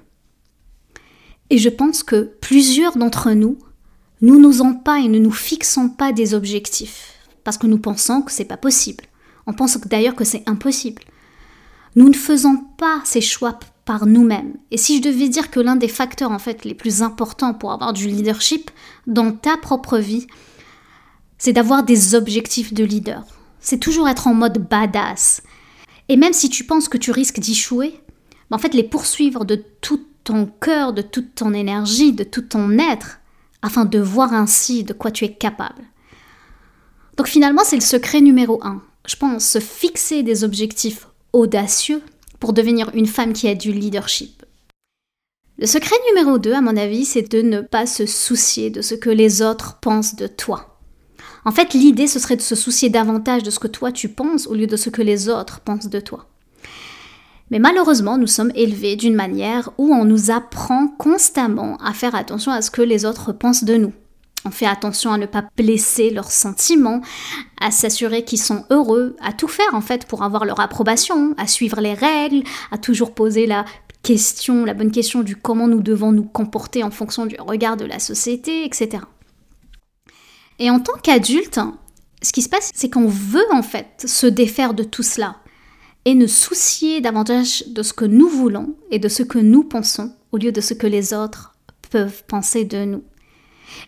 Et 1.50 1.58
je 1.58 1.70
pense 1.70 2.04
que 2.04 2.32
plusieurs 2.42 2.98
d'entre 2.98 3.32
nous, 3.32 3.58
nous 4.22 4.40
n'osons 4.40 4.74
pas 4.74 5.00
et 5.00 5.08
ne 5.08 5.20
nous 5.20 5.32
fixons 5.32 5.90
pas 5.90 6.12
des 6.12 6.34
objectifs 6.34 7.14
parce 7.44 7.58
que 7.58 7.68
nous 7.68 7.78
pensons 7.78 8.22
que 8.22 8.32
c'est 8.32 8.46
pas 8.46 8.58
possible. 8.58 9.06
On 9.46 9.54
pense 9.54 9.78
d'ailleurs 9.78 10.16
que 10.16 10.26
c'est 10.26 10.44
impossible. 10.50 11.04
Nous 11.96 12.10
ne 12.10 12.14
faisons 12.14 12.58
pas 12.78 13.00
ces 13.06 13.22
choix 13.22 13.58
par 13.86 14.06
nous-mêmes. 14.06 14.56
Et 14.70 14.78
si 14.78 14.98
je 14.98 15.02
devais 15.02 15.30
dire 15.30 15.50
que 15.50 15.62
l'un 15.62 15.78
des 15.78 15.88
facteurs 15.88 16.32
en 16.32 16.40
fait 16.40 16.66
les 16.66 16.74
plus 16.74 17.02
importants 17.02 17.54
pour 17.54 17.72
avoir 17.72 17.94
du 17.94 18.08
leadership 18.08 18.70
dans 19.08 19.32
ta 19.32 19.56
propre 19.56 19.98
vie, 19.98 20.28
c'est 21.38 21.54
d'avoir 21.54 21.84
des 21.84 22.16
objectifs 22.16 22.74
de 22.74 22.84
leader. 22.84 23.24
C'est 23.62 23.80
toujours 23.80 24.10
être 24.10 24.28
en 24.28 24.34
mode 24.34 24.68
badass. 24.68 25.42
Et 26.10 26.18
même 26.18 26.34
si 26.34 26.50
tu 26.50 26.66
penses 26.66 26.90
que 26.90 26.98
tu 26.98 27.12
risques 27.12 27.40
d'échouer, 27.40 28.00
en 28.52 28.58
fait 28.58 28.74
les 28.74 28.84
poursuivre 28.84 29.46
de 29.46 29.64
tout 29.82 30.02
ton 30.28 30.46
cœur, 30.46 30.92
de 30.92 31.02
toute 31.02 31.36
ton 31.36 31.54
énergie, 31.54 32.12
de 32.12 32.26
tout 32.26 32.42
ton 32.42 32.78
être, 32.80 33.22
afin 33.62 33.86
de 33.86 33.98
voir 33.98 34.34
ainsi 34.34 34.84
de 34.84 34.92
quoi 34.92 35.10
tu 35.10 35.24
es 35.24 35.32
capable. 35.32 35.82
Donc 37.16 37.28
finalement, 37.28 37.62
c'est 37.64 37.78
le 37.78 37.82
secret 37.82 38.20
numéro 38.20 38.62
un. 38.62 38.82
Je 39.08 39.16
pense 39.16 39.48
se 39.48 39.60
fixer 39.60 40.24
des 40.24 40.44
objectifs 40.44 41.08
audacieux 41.32 42.02
pour 42.42 42.52
devenir 42.52 42.92
une 42.94 43.08
femme 43.08 43.32
qui 43.32 43.48
a 43.48 43.56
du 43.56 43.72
leadership. 43.72 44.44
Le 45.60 45.66
secret 45.66 45.96
numéro 46.10 46.38
2, 46.38 46.52
à 46.52 46.62
mon 46.62 46.76
avis, 46.76 47.06
c'est 47.06 47.32
de 47.32 47.42
ne 47.42 47.62
pas 47.62 47.86
se 47.86 48.06
soucier 48.06 48.70
de 48.70 48.82
ce 48.82 48.96
que 48.96 49.10
les 49.10 49.42
autres 49.42 49.80
pensent 49.80 50.18
de 50.18 50.28
toi. 50.28 50.78
En 51.46 51.54
fait, 51.54 51.74
l'idée, 51.74 52.08
ce 52.08 52.20
serait 52.20 52.36
de 52.36 52.42
se 52.42 52.56
soucier 52.56 52.90
davantage 52.90 53.44
de 53.44 53.50
ce 53.50 53.60
que 53.60 53.68
toi 53.68 53.94
tu 53.94 54.10
penses 54.10 54.46
au 54.48 54.56
lieu 54.56 54.68
de 54.68 54.76
ce 54.76 54.90
que 54.90 55.02
les 55.02 55.30
autres 55.30 55.62
pensent 55.62 55.90
de 55.90 56.02
toi. 56.02 56.28
Mais 57.50 57.60
malheureusement, 57.60 58.18
nous 58.18 58.28
sommes 58.28 58.52
élevés 58.56 58.96
d'une 58.96 59.16
manière 59.16 59.72
où 59.78 59.94
on 59.94 60.04
nous 60.04 60.32
apprend 60.32 60.88
constamment 60.88 61.78
à 61.78 61.94
faire 61.94 62.16
attention 62.16 62.52
à 62.52 62.62
ce 62.62 62.72
que 62.72 62.82
les 62.82 63.06
autres 63.06 63.32
pensent 63.32 63.64
de 63.64 63.76
nous. 63.76 63.94
On 64.46 64.52
fait 64.52 64.66
attention 64.66 65.12
à 65.12 65.18
ne 65.18 65.26
pas 65.26 65.46
blesser 65.58 66.10
leurs 66.10 66.32
sentiments, 66.32 67.02
à 67.60 67.72
s'assurer 67.72 68.24
qu'ils 68.24 68.42
sont 68.42 68.66
heureux, 68.70 69.16
à 69.22 69.34
tout 69.34 69.48
faire 69.48 69.74
en 69.74 69.82
fait 69.82 70.06
pour 70.06 70.24
avoir 70.24 70.46
leur 70.46 70.60
approbation, 70.60 71.34
à 71.38 71.48
suivre 71.48 71.82
les 71.82 71.94
règles, 71.94 72.44
à 72.72 72.78
toujours 72.78 73.14
poser 73.14 73.46
la 73.46 73.66
question, 74.04 74.64
la 74.64 74.74
bonne 74.74 74.92
question 74.92 75.22
du 75.22 75.36
comment 75.36 75.68
nous 75.68 75.82
devons 75.82 76.12
nous 76.12 76.24
comporter 76.24 76.84
en 76.84 76.92
fonction 76.92 77.26
du 77.26 77.36
regard 77.40 77.78
de 77.78 77.86
la 77.86 78.00
société, 78.00 78.64
etc. 78.64 79.04
Et 80.60 80.70
en 80.70 80.80
tant 80.80 80.98
qu'adulte, 81.02 81.60
ce 82.22 82.32
qui 82.32 82.42
se 82.42 82.50
passe, 82.50 82.72
c'est 82.74 82.90
qu'on 82.90 83.08
veut 83.08 83.46
en 83.52 83.64
fait 83.64 84.06
se 84.06 84.28
défaire 84.28 84.74
de 84.74 84.84
tout 84.84 85.04
cela 85.04 85.38
et 86.08 86.16
ne 86.16 86.26
soucier 86.26 87.02
davantage 87.02 87.66
de 87.68 87.84
ce 87.84 87.92
que 87.92 88.06
nous 88.06 88.30
voulons 88.30 88.78
et 88.92 88.98
de 88.98 89.10
ce 89.10 89.24
que 89.24 89.40
nous 89.40 89.66
pensons 89.66 90.14
au 90.32 90.38
lieu 90.38 90.54
de 90.54 90.62
ce 90.62 90.74
que 90.74 90.88
les 90.88 91.14
autres 91.14 91.54
peuvent 91.92 92.24
penser 92.30 92.64
de 92.64 92.86
nous. 92.86 93.04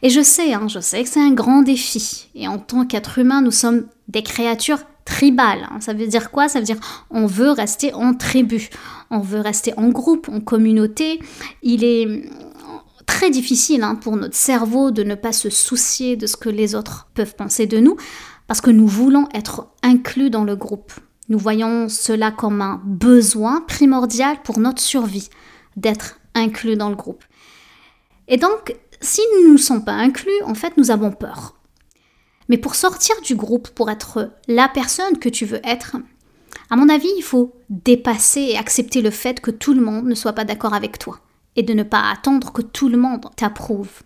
Et 0.02 0.10
je 0.10 0.20
sais, 0.20 0.54
hein, 0.54 0.68
je 0.68 0.82
sais 0.82 1.02
que 1.02 1.10
c'est 1.10 1.22
un 1.22 1.32
grand 1.32 1.62
défi. 1.62 2.28
Et 2.36 2.46
en 2.50 2.58
tant 2.58 2.86
qu'être 2.86 3.20
humain, 3.20 3.42
nous 3.42 3.52
sommes 3.52 3.88
des 4.10 4.22
créatures 4.22 4.82
tribales. 5.06 5.66
Hein. 5.72 5.80
Ça 5.80 5.94
veut 5.94 6.08
dire 6.08 6.30
quoi? 6.30 6.50
Ça 6.50 6.60
veut 6.60 6.66
dire 6.66 7.06
on 7.10 7.26
veut 7.26 7.52
rester 7.52 7.94
en 7.94 8.14
tribu, 8.14 8.70
on 9.12 9.20
veut 9.20 9.40
rester 9.40 9.74
en 9.78 9.88
groupe, 9.88 10.28
en 10.28 10.42
communauté. 10.42 11.22
Il 11.64 11.86
est 11.86 12.30
très 13.06 13.30
difficile 13.30 13.82
hein, 13.82 13.96
pour 13.96 14.18
notre 14.18 14.36
cerveau 14.36 14.92
de 14.92 15.04
ne 15.04 15.16
pas 15.16 15.32
se 15.32 15.50
soucier 15.50 16.18
de 16.18 16.28
ce 16.28 16.36
que 16.36 16.50
les 16.50 16.76
autres 16.76 17.08
peuvent 17.14 17.36
penser 17.36 17.66
de 17.66 17.80
nous, 17.80 17.96
parce 18.46 18.60
que 18.60 18.72
nous 18.72 18.88
voulons 18.88 19.30
être 19.34 19.70
inclus 19.84 20.30
dans 20.30 20.44
le 20.44 20.58
groupe. 20.58 20.92
Nous 21.30 21.38
voyons 21.38 21.90
cela 21.90 22.32
comme 22.32 22.62
un 22.62 22.82
besoin 22.84 23.62
primordial 23.62 24.42
pour 24.44 24.60
notre 24.60 24.82
survie, 24.82 25.30
d'être 25.78 26.20
inclus 26.36 26.76
dans 26.76 26.90
le 26.90 26.96
groupe. 26.96 27.24
Et 28.28 28.38
donc, 28.38 28.76
si 29.00 29.22
nous 29.44 29.54
ne 29.54 29.58
sommes 29.58 29.86
pas 29.86 29.94
inclus, 29.94 30.42
en 30.46 30.56
fait, 30.56 30.76
nous 30.78 30.92
avons 30.92 31.12
peur. 31.12 31.56
Mais 32.50 32.58
pour 32.58 32.76
sortir 32.76 33.16
du 33.22 33.36
groupe, 33.36 33.70
pour 33.70 33.90
être 33.90 34.32
la 34.48 34.68
personne 34.68 35.20
que 35.20 35.30
tu 35.30 35.46
veux 35.46 35.62
être, 35.64 35.98
à 36.72 36.76
mon 36.76 36.90
avis, 36.90 37.10
il 37.18 37.24
faut 37.24 37.54
dépasser 37.70 38.42
et 38.42 38.58
accepter 38.58 39.02
le 39.02 39.12
fait 39.12 39.40
que 39.40 39.52
tout 39.52 39.74
le 39.74 39.82
monde 39.82 40.06
ne 40.06 40.16
soit 40.16 40.34
pas 40.34 40.46
d'accord 40.46 40.74
avec 40.74 41.00
toi 41.00 41.20
et 41.56 41.64
de 41.64 41.74
ne 41.74 41.84
pas 41.84 42.10
attendre 42.12 42.52
que 42.52 42.62
tout 42.62 42.90
le 42.90 42.98
monde 42.98 43.26
t'approuve. 43.36 44.04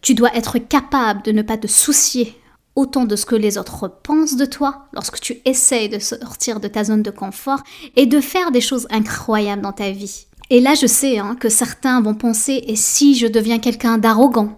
Tu 0.00 0.14
dois 0.14 0.34
être 0.34 0.58
capable 0.58 1.22
de 1.22 1.32
ne 1.32 1.42
pas 1.42 1.58
te 1.58 1.66
soucier 1.66 2.39
autant 2.76 3.04
de 3.04 3.16
ce 3.16 3.26
que 3.26 3.34
les 3.34 3.58
autres 3.58 3.88
pensent 4.02 4.36
de 4.36 4.44
toi 4.44 4.86
lorsque 4.92 5.20
tu 5.20 5.40
essayes 5.44 5.88
de 5.88 5.98
sortir 5.98 6.60
de 6.60 6.68
ta 6.68 6.84
zone 6.84 7.02
de 7.02 7.10
confort 7.10 7.62
et 7.96 8.06
de 8.06 8.20
faire 8.20 8.50
des 8.50 8.60
choses 8.60 8.86
incroyables 8.90 9.62
dans 9.62 9.72
ta 9.72 9.90
vie. 9.90 10.26
Et 10.50 10.60
là, 10.60 10.74
je 10.74 10.86
sais 10.86 11.18
hein, 11.18 11.36
que 11.38 11.48
certains 11.48 12.00
vont 12.00 12.14
penser 12.14 12.64
et 12.66 12.76
si 12.76 13.14
je 13.14 13.26
deviens 13.26 13.58
quelqu'un 13.58 13.98
d'arrogant 13.98 14.56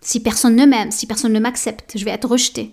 Si 0.00 0.20
personne 0.20 0.56
ne 0.56 0.66
m'aime, 0.66 0.90
si 0.90 1.06
personne 1.06 1.32
ne 1.32 1.40
m'accepte, 1.40 1.92
je 1.96 2.04
vais 2.04 2.12
être 2.12 2.28
rejeté. 2.28 2.72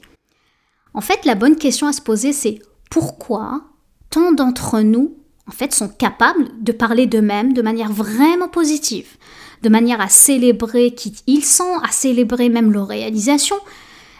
En 0.94 1.02
fait, 1.02 1.26
la 1.26 1.36
bonne 1.36 1.58
question 1.58 1.88
à 1.88 1.94
se 1.94 2.02
poser, 2.02 2.32
c'est 2.32 2.60
pourquoi 2.90 3.62
tant 4.10 4.32
d'entre 4.32 4.80
nous, 4.80 5.18
en 5.48 5.52
fait, 5.52 5.74
sont 5.74 5.90
capables 5.90 6.48
de 6.62 6.72
parler 6.72 7.06
d'eux-mêmes 7.06 7.52
de 7.52 7.62
manière 7.62 7.92
vraiment 7.92 8.48
positive, 8.48 9.18
de 9.62 9.68
manière 9.68 10.00
à 10.00 10.08
célébrer 10.08 10.92
qui 10.92 11.14
ils 11.28 11.44
sont, 11.44 11.80
à 11.84 11.92
célébrer 11.92 12.48
même 12.48 12.72
leur 12.72 12.88
réalisation. 12.88 13.58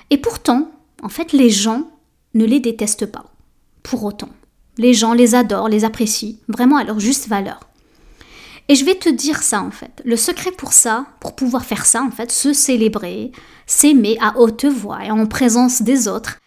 Et 0.10 0.18
pourtant, 0.18 0.72
en 1.02 1.10
fait, 1.10 1.34
les 1.34 1.50
gens 1.50 1.90
ne 2.34 2.46
les 2.46 2.60
détestent 2.60 3.06
pas. 3.06 3.26
Pour 3.84 4.04
autant. 4.04 4.30
Les 4.78 4.94
gens 4.94 5.14
les 5.14 5.36
adorent, 5.36 5.70
les 5.70 5.86
apprécient, 5.86 6.36
vraiment 6.48 6.78
à 6.78 6.84
leur 6.84 7.00
juste 7.00 7.28
valeur. 7.28 7.62
Et 8.68 8.76
je 8.76 8.84
vais 8.84 8.96
te 8.96 9.10
dire 9.10 9.44
ça 9.44 9.62
en 9.62 9.72
fait. 9.72 10.02
Le 10.06 10.18
secret 10.18 10.52
pour 10.52 10.74
ça, 10.74 11.06
pour 11.20 11.36
pouvoir 11.36 11.64
faire 11.66 11.86
ça 11.86 12.02
en 12.02 12.12
fait, 12.12 12.32
se 12.32 12.52
célébrer, 12.52 13.32
s'aimer 13.68 14.18
à 14.20 14.38
haute 14.40 14.66
voix 14.66 15.06
et 15.06 15.12
en 15.12 15.26
présence 15.28 15.82
des 15.82 16.08
autres. 16.08 16.40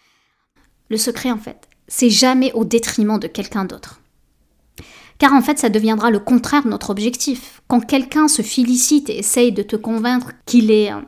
Le 0.89 0.97
secret 0.97 1.31
en 1.31 1.37
fait, 1.37 1.67
c'est 1.87 2.09
jamais 2.09 2.51
au 2.53 2.65
détriment 2.65 3.19
de 3.19 3.27
quelqu'un 3.27 3.65
d'autre. 3.65 4.01
Car 5.17 5.33
en 5.33 5.41
fait, 5.41 5.59
ça 5.59 5.69
deviendra 5.69 6.11
le 6.11 6.19
contraire 6.19 6.63
de 6.63 6.69
notre 6.69 6.91
objectif. 6.91 7.61
Quand 7.67 7.81
quelqu'un 7.81 8.27
se 8.27 8.41
félicite 8.41 9.09
et 9.09 9.19
essaye 9.19 9.51
de 9.51 9.63
te 9.63 9.75
convaincre 9.75 10.31
qu'il 10.45 10.71
est 10.71 10.91
euh, 10.93 11.01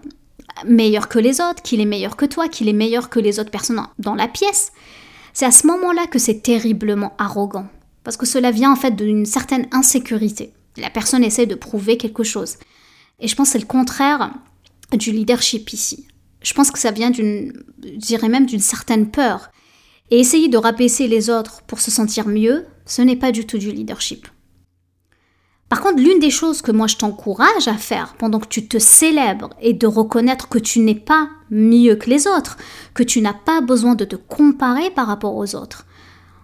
meilleur 0.66 1.10
que 1.10 1.20
les 1.20 1.42
autres, 1.42 1.62
qu'il 1.62 1.82
est 1.82 1.86
meilleur 1.86 2.16
que 2.16 2.26
toi, 2.26 2.48
qu'il 2.48 2.70
est 2.70 2.74
meilleur 2.74 3.10
que 3.10 3.20
les 3.20 3.40
autres 3.40 3.52
personnes 3.52 3.82
dans 4.00 4.16
la 4.16 4.28
pièce, 4.28 4.72
c'est 5.34 5.46
à 5.46 5.52
ce 5.52 5.68
moment-là 5.68 6.08
que 6.08 6.20
c'est 6.20 6.42
terriblement 6.42 7.14
arrogant. 7.18 7.68
Parce 8.04 8.18
que 8.18 8.26
cela 8.26 8.52
vient 8.52 8.72
en 8.72 8.76
fait 8.76 8.96
d'une 8.96 9.26
certaine 9.26 9.68
insécurité. 9.72 10.54
La 10.78 10.90
personne 10.90 11.24
essaie 11.24 11.46
de 11.46 11.56
prouver 11.56 11.98
quelque 11.98 12.24
chose. 12.24 12.56
Et 13.20 13.28
je 13.28 13.36
pense 13.36 13.50
que 13.50 13.54
c'est 13.54 13.60
le 13.60 13.66
contraire 13.66 14.34
du 14.94 15.12
leadership 15.12 15.72
ici. 15.74 16.08
Je 16.42 16.54
pense 16.54 16.72
que 16.72 16.80
ça 16.80 16.92
vient 16.92 17.12
d'une, 17.12 17.54
je 17.84 17.98
dirais 17.98 18.30
même 18.30 18.46
d'une 18.46 18.60
certaine 18.60 19.12
peur. 19.12 19.52
Et 20.10 20.20
essayer 20.20 20.50
de 20.50 20.58
rabaisser 20.58 21.08
les 21.08 21.30
autres 21.30 21.62
pour 21.68 21.80
se 21.80 21.92
sentir 21.92 22.28
mieux, 22.28 22.66
ce 22.86 23.02
n'est 23.02 23.16
pas 23.16 23.32
du 23.32 23.46
tout 23.46 23.58
du 23.58 23.72
leadership. 23.72 24.28
Par 25.72 25.80
contre, 25.80 26.02
l'une 26.02 26.20
des 26.20 26.32
choses 26.32 26.62
que 26.62 26.74
moi 26.74 26.88
je 26.88 26.98
t'encourage 26.98 27.70
à 27.70 27.76
faire 27.76 28.16
pendant 28.18 28.42
que 28.42 28.48
tu 28.50 28.68
te 28.68 28.78
célèbres 28.78 29.52
est 29.62 29.72
de 29.72 29.88
reconnaître 29.88 30.50
que 30.50 30.60
tu 30.60 30.80
n'es 30.82 30.96
pas 30.96 31.30
mieux 31.50 31.96
que 31.96 32.10
les 32.10 32.28
autres, 32.28 32.58
que 32.94 33.04
tu 33.04 33.22
n'as 33.22 33.32
pas 33.34 33.62
besoin 33.62 33.96
de 33.96 34.04
te 34.04 34.18
comparer 34.18 34.92
par 34.92 35.08
rapport 35.08 35.34
aux 35.34 35.56
autres. 35.56 35.86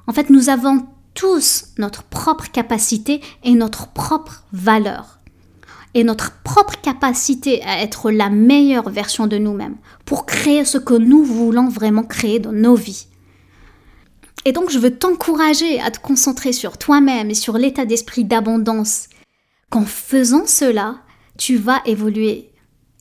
En 0.07 0.13
fait, 0.13 0.29
nous 0.29 0.47
avons 0.47 0.85
tous 1.13 1.65
notre 1.77 2.03
propre 2.03 2.49
capacité 2.49 3.19
et 3.43 3.51
notre 3.51 3.89
propre 3.89 4.45
valeur. 4.53 5.19
Et 5.93 6.05
notre 6.05 6.31
propre 6.43 6.79
capacité 6.81 7.61
à 7.63 7.81
être 7.81 8.11
la 8.11 8.29
meilleure 8.29 8.89
version 8.89 9.27
de 9.27 9.37
nous-mêmes 9.37 9.75
pour 10.05 10.25
créer 10.25 10.63
ce 10.63 10.77
que 10.77 10.93
nous 10.93 11.25
voulons 11.25 11.67
vraiment 11.67 12.03
créer 12.03 12.39
dans 12.39 12.53
nos 12.53 12.75
vies. 12.75 13.07
Et 14.45 14.53
donc 14.53 14.69
je 14.69 14.79
veux 14.79 14.95
t'encourager 14.97 15.81
à 15.81 15.91
te 15.91 15.99
concentrer 15.99 16.53
sur 16.53 16.77
toi-même 16.77 17.29
et 17.29 17.35
sur 17.35 17.57
l'état 17.57 17.83
d'esprit 17.83 18.23
d'abondance. 18.23 19.09
Qu'en 19.69 19.85
faisant 19.85 20.45
cela, 20.45 20.95
tu 21.37 21.57
vas 21.57 21.81
évoluer. 21.85 22.49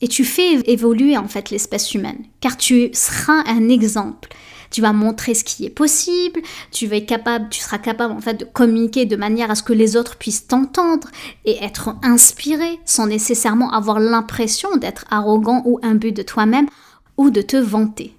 Et 0.01 0.07
tu 0.07 0.23
fais 0.23 0.55
évoluer 0.71 1.17
en 1.17 1.27
fait 1.27 1.49
l'espèce 1.49 1.93
humaine, 1.95 2.25
car 2.39 2.57
tu 2.57 2.89
seras 2.93 3.43
un 3.47 3.69
exemple. 3.69 4.29
Tu 4.69 4.81
vas 4.81 4.93
montrer 4.93 5.33
ce 5.33 5.45
qui 5.45 5.65
est 5.65 5.71
possible, 5.71 6.41
tu 6.71 6.87
vas 6.87 6.97
être 6.97 7.07
capable, 7.07 7.47
tu 7.49 7.61
seras 7.61 7.77
capable 7.77 8.13
en 8.13 8.19
fait 8.19 8.35
de 8.35 8.45
communiquer 8.45 9.05
de 9.05 9.15
manière 9.15 9.49
à 9.49 9.55
ce 9.55 9.63
que 9.63 9.73
les 9.73 9.95
autres 9.95 10.17
puissent 10.17 10.47
t'entendre 10.47 11.07
et 11.45 11.63
être 11.63 11.95
inspiré 12.03 12.79
sans 12.85 13.07
nécessairement 13.07 13.71
avoir 13.71 13.99
l'impression 13.99 14.75
d'être 14.75 15.05
arrogant 15.09 15.61
ou 15.65 15.79
imbu 15.83 16.11
de 16.11 16.21
toi-même 16.21 16.67
ou 17.15 17.29
de 17.29 17.41
te 17.41 17.57
vanter. 17.57 18.13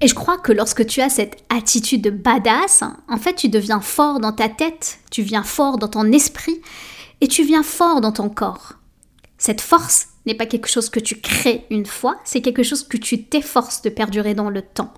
Et 0.00 0.08
je 0.08 0.14
crois 0.14 0.36
que 0.36 0.52
lorsque 0.52 0.84
tu 0.84 1.00
as 1.00 1.08
cette 1.08 1.42
attitude 1.48 2.02
de 2.02 2.10
badass, 2.10 2.82
en 3.08 3.16
fait, 3.16 3.34
tu 3.34 3.48
deviens 3.48 3.80
fort 3.80 4.20
dans 4.20 4.32
ta 4.32 4.50
tête, 4.50 4.98
tu 5.10 5.22
viens 5.22 5.42
fort 5.42 5.78
dans 5.78 5.88
ton 5.88 6.12
esprit 6.12 6.60
et 7.20 7.28
tu 7.28 7.44
viens 7.44 7.62
fort 7.62 8.00
dans 8.00 8.12
ton 8.12 8.28
corps. 8.28 8.74
Cette 9.38 9.60
force 9.60 10.08
n'est 10.26 10.34
pas 10.34 10.46
quelque 10.46 10.68
chose 10.68 10.90
que 10.90 11.00
tu 11.00 11.20
crées 11.20 11.66
une 11.70 11.86
fois, 11.86 12.18
c'est 12.24 12.40
quelque 12.40 12.62
chose 12.62 12.82
que 12.82 12.96
tu 12.96 13.24
t'efforces 13.24 13.82
de 13.82 13.90
perdurer 13.90 14.34
dans 14.34 14.50
le 14.50 14.62
temps 14.62 14.92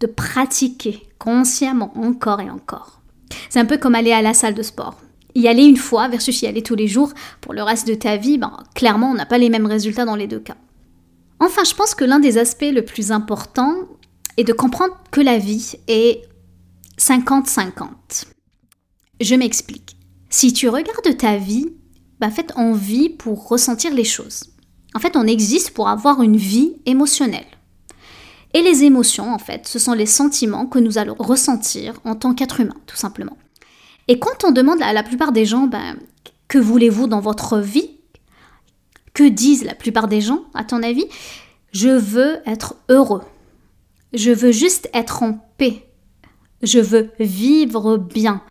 de 0.00 0.06
pratiquer 0.06 1.02
consciemment 1.18 1.92
encore 1.96 2.40
et 2.40 2.50
encore. 2.50 3.00
C'est 3.48 3.60
un 3.60 3.66
peu 3.66 3.78
comme 3.78 3.94
aller 3.94 4.12
à 4.12 4.22
la 4.22 4.34
salle 4.34 4.54
de 4.54 4.62
sport. 4.62 4.96
Y 5.34 5.46
aller 5.46 5.64
une 5.64 5.76
fois 5.76 6.08
versus 6.08 6.42
y 6.42 6.46
aller 6.46 6.62
tous 6.62 6.74
les 6.74 6.88
jours 6.88 7.12
pour 7.40 7.54
le 7.54 7.62
reste 7.62 7.86
de 7.86 7.94
ta 7.94 8.16
vie, 8.16 8.38
ben, 8.38 8.56
clairement, 8.74 9.10
on 9.10 9.14
n'a 9.14 9.26
pas 9.26 9.38
les 9.38 9.50
mêmes 9.50 9.66
résultats 9.66 10.04
dans 10.04 10.16
les 10.16 10.26
deux 10.26 10.40
cas. 10.40 10.56
Enfin, 11.38 11.62
je 11.64 11.74
pense 11.74 11.94
que 11.94 12.04
l'un 12.04 12.18
des 12.18 12.38
aspects 12.38 12.72
le 12.72 12.84
plus 12.84 13.12
important 13.12 13.74
est 14.36 14.44
de 14.44 14.52
comprendre 14.52 14.96
que 15.10 15.20
la 15.20 15.38
vie 15.38 15.74
est 15.86 16.22
50-50. 16.98 18.24
Je 19.20 19.34
m'explique. 19.34 19.96
Si 20.30 20.52
tu 20.52 20.68
regardes 20.68 21.16
ta 21.16 21.36
vie, 21.36 21.66
ben, 22.20 22.28
en 22.28 22.30
fait, 22.30 22.52
on 22.56 22.72
vit 22.72 23.08
pour 23.08 23.48
ressentir 23.48 23.92
les 23.92 24.04
choses. 24.04 24.44
En 24.94 25.00
fait, 25.00 25.16
on 25.16 25.26
existe 25.26 25.72
pour 25.72 25.88
avoir 25.88 26.22
une 26.22 26.36
vie 26.36 26.76
émotionnelle. 26.86 27.46
Et 28.54 28.62
les 28.62 28.84
émotions, 28.84 29.32
en 29.32 29.38
fait, 29.38 29.66
ce 29.66 29.78
sont 29.78 29.92
les 29.92 30.06
sentiments 30.06 30.66
que 30.66 30.78
nous 30.78 30.98
allons 30.98 31.16
ressentir 31.18 32.00
en 32.04 32.14
tant 32.14 32.34
qu'être 32.34 32.60
humain, 32.60 32.76
tout 32.86 32.96
simplement. 32.96 33.36
Et 34.08 34.18
quand 34.18 34.44
on 34.44 34.52
demande 34.52 34.82
à 34.82 34.92
la 34.92 35.02
plupart 35.02 35.32
des 35.32 35.44
gens, 35.44 35.66
ben, 35.66 35.96
que 36.48 36.58
voulez-vous 36.58 37.06
dans 37.06 37.20
votre 37.20 37.58
vie 37.58 37.98
Que 39.12 39.28
disent 39.28 39.64
la 39.64 39.74
plupart 39.74 40.08
des 40.08 40.20
gens, 40.20 40.44
à 40.54 40.64
ton 40.64 40.82
avis 40.82 41.06
Je 41.72 41.88
veux 41.88 42.38
être 42.46 42.76
heureux. 42.88 43.22
Je 44.12 44.30
veux 44.30 44.52
juste 44.52 44.88
être 44.94 45.22
en 45.22 45.38
paix. 45.58 45.86
Je 46.62 46.78
veux 46.80 47.10
vivre 47.18 47.96
bien. 47.96 48.42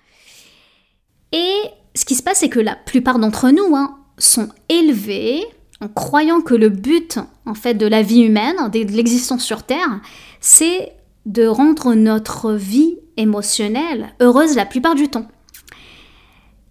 Et 1.31 1.55
ce 1.95 2.05
qui 2.05 2.15
se 2.15 2.23
passe, 2.23 2.39
c'est 2.39 2.49
que 2.49 2.59
la 2.59 2.75
plupart 2.75 3.19
d'entre 3.19 3.49
nous 3.49 3.75
hein, 3.75 3.97
sont 4.17 4.49
élevés 4.69 5.43
en 5.81 5.87
croyant 5.87 6.41
que 6.41 6.55
le 6.55 6.69
but 6.69 7.19
en 7.45 7.53
fait 7.53 7.73
de 7.73 7.87
la 7.87 8.01
vie 8.01 8.21
humaine, 8.21 8.55
de 8.71 8.79
l'existence 8.91 9.43
sur 9.43 9.63
Terre, 9.63 10.01
c'est 10.41 10.93
de 11.25 11.45
rendre 11.45 11.93
notre 11.93 12.53
vie 12.53 12.97
émotionnelle 13.17 14.09
heureuse 14.19 14.55
la 14.55 14.65
plupart 14.65 14.95
du 14.95 15.09
temps. 15.09 15.27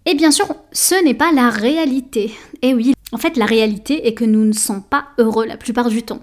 Et 0.05 0.15
bien 0.15 0.31
sûr, 0.31 0.47
ce 0.71 1.01
n'est 1.03 1.13
pas 1.13 1.31
la 1.31 1.49
réalité. 1.49 2.33
Et 2.61 2.73
oui, 2.73 2.93
en 3.11 3.17
fait, 3.17 3.37
la 3.37 3.45
réalité 3.45 4.07
est 4.07 4.13
que 4.13 4.25
nous 4.25 4.45
ne 4.45 4.53
sommes 4.53 4.83
pas 4.83 5.09
heureux 5.17 5.45
la 5.45 5.57
plupart 5.57 5.89
du 5.89 6.03
temps. 6.03 6.21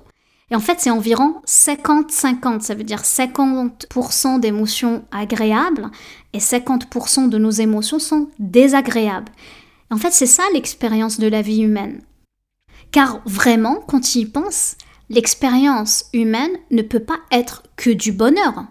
Et 0.51 0.55
en 0.55 0.61
fait, 0.61 0.79
c'est 0.79 0.91
environ 0.91 1.43
50-50, 1.47 2.61
ça 2.61 2.75
veut 2.75 2.85
dire 2.85 3.03
50% 3.03 4.39
d'émotions 4.39 5.05
agréables 5.11 5.91
et 6.33 6.39
50% 6.39 7.29
de 7.29 7.39
nos 7.39 7.51
émotions 7.51 7.99
sont 7.99 8.31
désagréables. 8.39 9.33
en 9.91 9.97
fait, 9.97 10.13
c'est 10.13 10.27
ça 10.27 10.45
l'expérience 10.53 11.19
de 11.19 11.27
la 11.27 11.43
vie 11.43 11.63
humaine. 11.63 12.03
Car 12.93 13.21
vraiment, 13.27 13.81
quand 13.89 14.01
tu 14.01 14.19
y 14.19 14.27
penses, 14.27 14.77
l'expérience 15.11 16.07
humaine 16.13 16.57
ne 16.71 16.83
peut 16.83 17.01
pas 17.01 17.19
être 17.33 17.65
que 17.77 17.91
du 17.91 18.13
bonheur. 18.13 18.67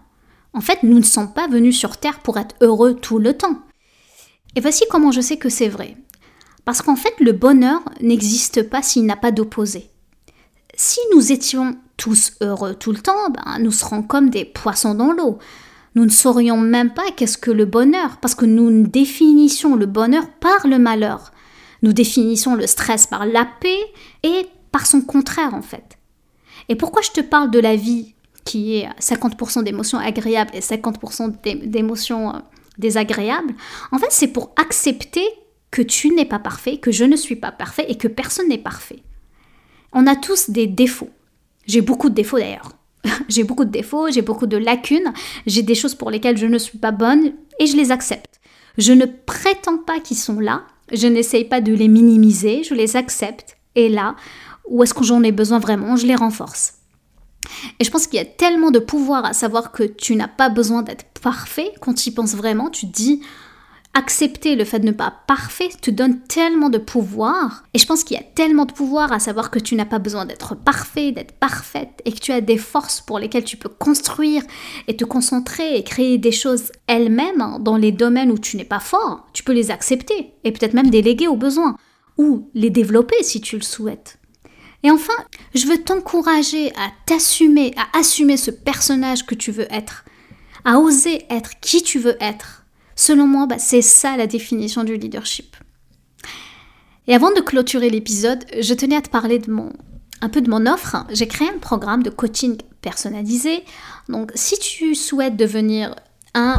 En 0.54 0.62
fait, 0.62 0.84
nous 0.84 0.98
ne 0.98 1.04
sommes 1.04 1.34
pas 1.34 1.48
venus 1.48 1.78
sur 1.78 1.98
Terre 1.98 2.20
pour 2.20 2.38
être 2.38 2.56
heureux 2.62 2.96
tout 2.96 3.20
le 3.20 3.36
temps. 3.36 3.60
Et 4.56 4.62
voici 4.62 4.86
comment 4.90 5.12
je 5.12 5.20
sais 5.20 5.38
que 5.38 5.50
c'est 5.50 5.68
vrai. 5.68 5.98
Parce 6.64 6.82
qu'en 6.82 6.96
fait, 6.96 7.14
le 7.20 7.34
bonheur 7.34 7.82
n'existe 8.00 8.64
pas 8.70 8.82
s'il 8.82 9.06
n'a 9.06 9.18
pas 9.18 9.32
d'opposé. 9.32 9.90
Si 10.76 11.00
nous 11.14 11.32
étions 11.32 11.78
tous 11.98 12.34
heureux 12.42 12.76
tout 12.76 12.92
le 12.92 13.00
temps, 13.00 13.30
ben, 13.30 13.60
nous 13.60 13.72
serions 13.72 14.04
comme 14.04 14.30
des 14.30 14.46
poissons 14.46 14.94
dans 14.94 15.14
l'eau. 15.14 15.40
Nous 15.96 16.04
ne 16.04 16.10
saurions 16.10 16.58
même 16.58 16.94
pas 16.94 17.10
qu'est-ce 17.16 17.38
que 17.38 17.52
le 17.52 17.66
bonheur, 17.66 18.18
parce 18.18 18.36
que 18.36 18.46
nous 18.46 18.86
définissons 18.86 19.76
le 19.76 19.86
bonheur 19.86 20.30
par 20.42 20.68
le 20.68 20.78
malheur. 20.78 21.32
Nous 21.82 21.94
définissons 21.94 22.56
le 22.56 22.68
stress 22.68 23.08
par 23.08 23.26
la 23.26 23.48
paix 23.62 23.80
et 24.24 24.48
par 24.72 24.86
son 24.86 25.02
contraire 25.02 25.54
en 25.54 25.62
fait. 25.62 25.98
Et 26.68 26.76
pourquoi 26.76 27.02
je 27.02 27.12
te 27.12 27.22
parle 27.22 27.52
de 27.52 27.60
la 27.60 27.78
vie 27.78 28.16
qui 28.44 28.76
est 28.76 28.90
50% 29.00 29.64
d'émotions 29.64 30.00
agréables 30.00 30.52
et 30.54 30.60
50% 30.60 31.68
d'émotions 31.68 32.36
euh, 32.36 32.40
désagréables? 32.78 33.56
En 33.94 33.98
fait, 33.98 34.12
c'est 34.12 34.28
pour 34.28 34.52
accepter 34.58 35.26
que 35.72 35.82
tu 35.82 36.10
n'es 36.10 36.26
pas 36.26 36.40
parfait, 36.40 36.78
que 36.78 36.92
je 36.92 37.06
ne 37.06 37.16
suis 37.16 37.36
pas 37.36 37.52
parfait 37.52 37.86
et 37.88 37.98
que 37.98 38.08
personne 38.08 38.50
n'est 38.50 38.58
parfait. 38.58 39.05
On 39.96 40.06
a 40.08 40.16
tous 40.16 40.50
des 40.50 40.68
défauts. 40.68 41.10
J'ai 41.66 41.82
beaucoup 41.82 42.10
de 42.10 42.14
défauts 42.14 42.38
d'ailleurs. 42.38 42.74
j'ai 43.30 43.44
beaucoup 43.44 43.66
de 43.66 43.72
défauts, 43.72 44.12
j'ai 44.12 44.22
beaucoup 44.22 44.46
de 44.46 44.58
lacunes, 44.58 45.14
j'ai 45.48 45.64
des 45.64 45.74
choses 45.74 45.96
pour 45.96 46.12
lesquelles 46.12 46.38
je 46.38 46.46
ne 46.46 46.58
suis 46.58 46.78
pas 46.78 46.92
bonne 46.92 47.34
et 47.60 47.66
je 47.66 47.78
les 47.78 47.92
accepte. 47.92 48.42
Je 48.78 48.92
ne 48.92 49.06
prétends 49.06 49.78
pas 49.78 50.02
qu'ils 50.02 50.18
sont 50.18 50.40
là, 50.40 50.64
je 50.92 51.08
n'essaye 51.08 51.46
pas 51.46 51.62
de 51.62 51.74
les 51.74 51.88
minimiser, 51.88 52.64
je 52.64 52.74
les 52.74 52.98
accepte. 52.98 53.58
Et 53.76 53.88
là, 53.88 54.16
où 54.68 54.84
est-ce 54.84 54.94
que 54.94 55.04
j'en 55.04 55.24
ai 55.24 55.32
besoin 55.32 55.60
vraiment, 55.60 55.96
je 55.96 56.08
les 56.08 56.16
renforce. 56.16 56.74
Et 57.80 57.86
je 57.86 57.92
pense 57.92 58.08
qu'il 58.08 58.18
y 58.18 58.22
a 58.22 58.26
tellement 58.26 58.72
de 58.72 58.80
pouvoir 58.80 59.24
à 59.24 59.34
savoir 59.34 59.72
que 59.72 59.84
tu 59.84 60.16
n'as 60.16 60.28
pas 60.28 60.50
besoin 60.50 60.82
d'être 60.82 61.06
parfait. 61.22 61.72
Quand 61.80 61.94
tu 61.94 62.10
y 62.10 62.12
penses 62.12 62.36
vraiment, 62.36 62.70
tu 62.70 62.88
te 62.88 62.92
dis 62.92 63.22
accepter 63.96 64.56
le 64.56 64.66
fait 64.66 64.80
de 64.80 64.88
ne 64.88 64.92
pas 64.92 65.14
parfait 65.26 65.70
te 65.82 65.90
donne 65.90 66.20
tellement 66.20 66.70
de 66.70 66.78
pouvoir. 66.78 67.64
Et 67.74 67.80
je 67.80 67.88
pense 67.88 68.04
qu'il 68.04 68.18
y 68.18 68.20
a 68.20 68.24
tellement 68.36 68.66
de 68.66 68.74
pouvoir 68.74 69.14
à 69.14 69.20
savoir 69.20 69.50
que 69.50 69.58
tu 69.58 69.76
n'as 69.76 69.86
pas 69.86 70.00
besoin 70.00 70.26
d'être 70.26 70.54
parfait, 70.54 71.14
d'être 71.14 71.32
parfaite, 71.32 72.02
et 72.04 72.12
que 72.12 72.20
tu 72.20 72.34
as 72.34 72.42
des 72.42 72.58
forces 72.58 73.00
pour 73.00 73.18
lesquelles 73.18 73.46
tu 73.46 73.56
peux 73.56 73.70
construire 73.70 74.44
et 74.88 74.98
te 74.98 75.06
concentrer 75.06 75.78
et 75.78 75.84
créer 75.84 76.18
des 76.18 76.34
choses 76.34 76.74
elles-mêmes 76.88 77.58
dans 77.62 77.78
les 77.78 77.94
domaines 77.94 78.32
où 78.32 78.38
tu 78.38 78.58
n'es 78.58 78.66
pas 78.66 78.82
fort. 78.82 79.26
Tu 79.32 79.44
peux 79.44 79.54
les 79.54 79.72
accepter 79.72 80.34
et 80.44 80.52
peut-être 80.52 80.74
même 80.74 80.90
déléguer 80.90 81.30
au 81.30 81.38
besoin 81.38 81.78
ou 82.18 82.50
les 82.54 82.70
développer 82.70 83.24
si 83.24 83.40
tu 83.40 83.56
le 83.56 83.64
souhaites. 83.64 84.20
Et 84.84 84.92
enfin, 84.92 85.14
je 85.56 85.66
veux 85.68 85.82
t'encourager 85.82 86.70
à 86.72 86.92
t'assumer, 87.06 87.74
à 87.78 87.98
assumer 87.98 88.36
ce 88.36 88.52
personnage 88.52 89.26
que 89.26 89.36
tu 89.36 89.52
veux 89.52 89.72
être, 89.74 90.04
à 90.66 90.80
oser 90.80 91.26
être 91.30 91.60
qui 91.62 91.82
tu 91.82 91.98
veux 91.98 92.18
être 92.20 92.65
Selon 92.96 93.28
moi, 93.28 93.46
bah, 93.46 93.60
c'est 93.60 93.82
ça 93.82 94.18
la 94.18 94.28
définition 94.28 94.84
du 94.84 94.96
leadership. 94.96 95.56
Et 97.08 97.14
avant 97.14 97.32
de 97.32 97.42
clôturer 97.42 97.90
l'épisode, 97.90 98.44
je 98.60 98.74
tenais 98.74 98.96
à 98.96 99.02
te 99.02 99.10
parler 99.10 99.40
de 99.40 99.52
mon, 99.52 99.72
un 100.22 100.30
peu 100.30 100.42
de 100.42 100.50
mon 100.50 100.66
offre. 100.66 101.06
J'ai 101.12 101.28
créé 101.28 101.48
un 101.50 101.60
programme 101.60 102.04
de 102.04 102.10
coaching 102.10 102.58
personnalisé. 102.82 103.64
Donc, 104.10 104.32
si 104.36 104.58
tu 104.58 104.96
souhaites 104.96 105.36
devenir 105.36 105.96
un... 106.34 106.56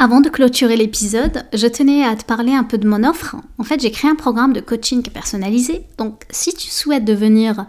Avant 0.00 0.20
de 0.20 0.28
clôturer 0.28 0.76
l'épisode, 0.76 1.44
je 1.52 1.66
tenais 1.66 2.04
à 2.04 2.14
te 2.14 2.24
parler 2.24 2.52
un 2.52 2.62
peu 2.62 2.78
de 2.78 2.88
mon 2.88 3.02
offre. 3.02 3.34
En 3.58 3.64
fait, 3.64 3.80
j'ai 3.80 3.90
créé 3.90 4.08
un 4.08 4.14
programme 4.14 4.52
de 4.52 4.60
coaching 4.60 5.02
personnalisé. 5.02 5.84
Donc, 5.96 6.22
si 6.30 6.54
tu 6.54 6.68
souhaites 6.68 7.04
devenir 7.04 7.66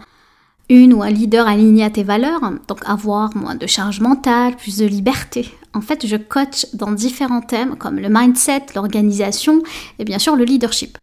une 0.68 0.94
ou 0.94 1.02
un 1.02 1.10
leader 1.10 1.48
aligné 1.48 1.82
à 1.82 1.90
tes 1.90 2.04
valeurs, 2.04 2.40
donc 2.68 2.78
avoir 2.84 3.36
moins 3.36 3.56
de 3.56 3.66
charge 3.66 4.00
mentale, 4.00 4.54
plus 4.56 4.78
de 4.78 4.86
liberté, 4.86 5.50
En 5.72 5.80
fait, 5.80 6.06
je 6.06 6.16
coach 6.16 6.66
dans 6.74 6.92
différents 6.92 7.42
thèmes 7.42 7.76
comme 7.76 7.98
le 7.98 8.08
mindset, 8.10 8.66
l'organisation 8.74 9.62
et 9.98 10.04
bien 10.04 10.18
sûr 10.18 10.36
le 10.36 10.44
leadership. 10.44 10.98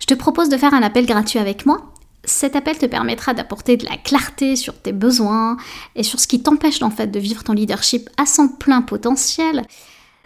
Je 0.00 0.06
te 0.06 0.14
propose 0.14 0.48
de 0.48 0.56
faire 0.56 0.74
un 0.74 0.82
appel 0.82 1.06
gratuit 1.06 1.38
avec 1.38 1.66
moi. 1.66 1.92
Cet 2.24 2.54
appel 2.54 2.76
te 2.76 2.86
permettra 2.86 3.32
d'apporter 3.32 3.76
de 3.76 3.86
la 3.86 3.96
clarté 3.96 4.56
sur 4.56 4.78
tes 4.78 4.92
besoins 4.92 5.56
et 5.96 6.02
sur 6.02 6.20
ce 6.20 6.26
qui 6.26 6.42
t'empêche 6.42 6.82
en 6.82 6.90
fait 6.90 7.06
de 7.06 7.18
vivre 7.18 7.42
ton 7.42 7.54
leadership 7.54 8.10
à 8.18 8.26
son 8.26 8.48
plein 8.48 8.82
potentiel. 8.82 9.64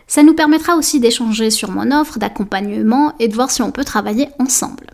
Ça 0.07 0.23
nous 0.23 0.35
permettra 0.35 0.77
aussi 0.77 1.01
d'échanger 1.01 1.51
sur 1.51 1.71
mon 1.71 1.91
offre 1.93 2.19
d'accompagnement 2.19 3.15
et 3.21 3.29
de 3.29 3.35
voir 3.35 3.51
si 3.51 3.63
on 3.63 3.71
peut 3.71 3.85
travailler 3.85 4.29
ensemble. 4.39 4.87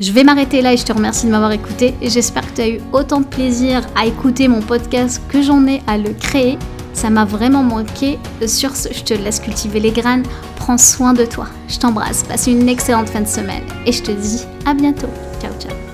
Je 0.00 0.12
vais 0.12 0.24
m'arrêter 0.24 0.62
là 0.62 0.72
et 0.72 0.76
je 0.76 0.84
te 0.84 0.92
remercie 0.92 1.26
de 1.26 1.30
m'avoir 1.32 1.52
écouté 1.52 1.94
j'espère 2.02 2.48
que 2.48 2.56
tu 2.56 2.60
as 2.60 2.68
eu 2.68 2.80
autant 2.92 3.20
de 3.20 3.26
plaisir 3.26 3.86
à 3.96 4.06
écouter 4.06 4.46
mon 4.46 4.60
podcast 4.60 5.20
que 5.28 5.42
j'en 5.42 5.66
ai 5.66 5.80
à 5.86 5.96
le 5.96 6.12
créer. 6.12 6.58
Ça 6.92 7.10
m'a 7.10 7.24
vraiment 7.24 7.62
manqué. 7.62 8.18
Sur 8.46 8.74
ce, 8.74 8.92
je 8.92 9.02
te 9.02 9.14
laisse 9.14 9.40
cultiver 9.40 9.80
les 9.80 9.92
graines. 9.92 10.24
Prends 10.56 10.78
soin 10.78 11.12
de 11.12 11.24
toi. 11.24 11.46
Je 11.68 11.78
t'embrasse. 11.78 12.24
Passe 12.24 12.46
une 12.46 12.68
excellente 12.68 13.08
fin 13.08 13.20
de 13.20 13.28
semaine 13.28 13.64
et 13.86 13.92
je 13.92 14.02
te 14.02 14.10
dis 14.10 14.44
à 14.66 14.74
bientôt. 14.74 15.08
Ciao 15.40 15.52
ciao. 15.60 15.87